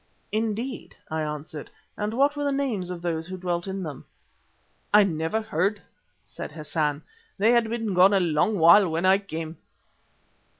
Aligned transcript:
"Indeed," 0.31 0.95
I 1.11 1.21
answered, 1.21 1.69
"and 1.95 2.15
what 2.15 2.35
were 2.35 2.43
the 2.43 2.51
names 2.51 2.89
of 2.89 3.03
those 3.03 3.27
who 3.27 3.37
dwelt 3.37 3.67
in 3.67 3.83
them?" 3.83 4.05
"I 4.91 5.03
never 5.03 5.41
heard," 5.43 5.79
said 6.23 6.53
Hassan; 6.53 7.03
"they 7.37 7.51
had 7.51 7.69
been 7.69 7.93
gone 7.93 8.13
a 8.15 8.19
long 8.19 8.57
while 8.57 8.89
when 8.89 9.05
I 9.05 9.19
came." 9.19 9.57